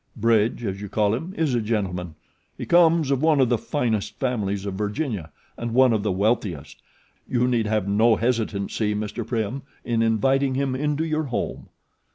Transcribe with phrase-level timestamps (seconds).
[0.15, 2.15] "Bridge, as you call him, is a gentleman.
[2.57, 6.81] He comes of one of the finest families of Virginia and one of the wealthiest.
[7.29, 9.27] You need have no hesitancy, Mr.
[9.27, 11.67] Prim, in inviting him into your home."